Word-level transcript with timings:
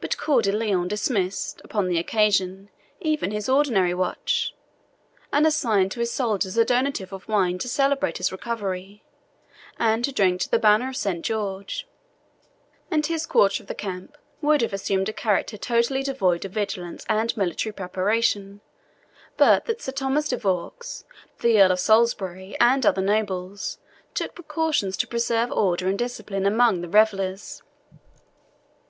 But 0.00 0.18
Coeur 0.18 0.42
de 0.42 0.50
Lion 0.50 0.88
dismissed, 0.88 1.60
upon 1.62 1.86
the 1.86 1.96
occasion, 2.00 2.70
even 2.98 3.30
his 3.30 3.48
ordinary 3.48 3.94
watch, 3.94 4.52
and 5.32 5.46
assigned 5.46 5.92
to 5.92 6.00
his 6.00 6.10
soldiers 6.10 6.56
a 6.56 6.64
donative 6.64 7.12
of 7.12 7.28
wine 7.28 7.58
to 7.58 7.68
celebrate 7.68 8.16
his 8.18 8.32
recovery, 8.32 9.04
and 9.78 10.04
to 10.04 10.10
drink 10.10 10.40
to 10.40 10.50
the 10.50 10.58
Banner 10.58 10.88
of 10.88 10.96
Saint 10.96 11.24
George; 11.24 11.86
and 12.90 13.06
his 13.06 13.26
quarter 13.26 13.62
of 13.62 13.68
the 13.68 13.76
camp 13.76 14.16
would 14.42 14.60
have 14.60 14.72
assumed 14.72 15.08
a 15.08 15.12
character 15.12 15.56
totally 15.56 16.02
devoid 16.02 16.44
of 16.44 16.50
vigilance 16.50 17.06
and 17.08 17.36
military 17.36 17.72
preparation, 17.72 18.60
but 19.36 19.66
that 19.66 19.80
Sir 19.80 19.92
Thomas 19.92 20.26
de 20.26 20.36
Vaux, 20.36 21.04
the 21.42 21.62
Earl 21.62 21.70
of 21.70 21.78
Salisbury, 21.78 22.56
and 22.58 22.84
other 22.84 23.00
nobles, 23.02 23.78
took 24.14 24.34
precautions 24.34 24.96
to 24.96 25.06
preserve 25.06 25.52
order 25.52 25.86
and 25.86 25.96
discipline 25.96 26.44
among 26.44 26.80
the 26.80 26.88
revellers. 26.88 27.62